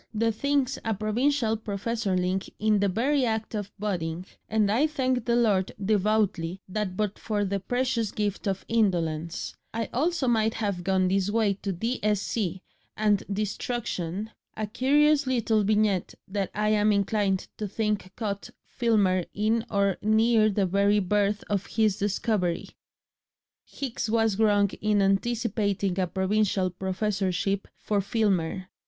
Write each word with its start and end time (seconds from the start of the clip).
"The 0.15 0.31
thing's 0.31 0.79
a 0.83 0.95
Provincial 0.95 1.55
professorling 1.55 2.49
in 2.57 2.79
the 2.79 2.89
very 2.89 3.23
act 3.23 3.53
of 3.53 3.71
budding, 3.77 4.25
and 4.49 4.71
I 4.71 4.87
thank 4.87 5.25
the 5.25 5.35
Lord 5.35 5.73
devoutly 5.79 6.59
that 6.67 6.97
but 6.97 7.19
for 7.19 7.45
the 7.45 7.59
precious 7.59 8.11
gift 8.11 8.47
of 8.47 8.65
indolence 8.67 9.55
I 9.75 9.89
also 9.93 10.27
might 10.27 10.55
have 10.55 10.83
gone 10.83 11.07
this 11.07 11.29
way 11.29 11.53
to 11.61 11.71
D.Sc. 11.71 12.37
and 12.97 13.21
destruction..." 13.31 14.31
A 14.57 14.65
curious 14.65 15.27
little 15.27 15.63
vignette 15.63 16.15
that 16.27 16.49
I 16.55 16.69
am 16.69 16.91
inclined 16.91 17.47
to 17.57 17.67
think 17.67 18.11
caught 18.15 18.49
Filmer 18.65 19.25
in 19.35 19.63
or 19.69 19.97
near 20.01 20.49
the 20.49 20.65
very 20.65 20.97
birth 20.97 21.43
of 21.47 21.67
his 21.67 21.97
discovery. 21.99 22.69
Hicks 23.63 24.09
was 24.09 24.39
wrong 24.39 24.71
in 24.81 24.99
anticipating 24.99 25.99
a 25.99 26.07
provincial 26.07 26.71
professorship 26.71 27.67
for 27.77 28.01
Filmer. 28.01 28.67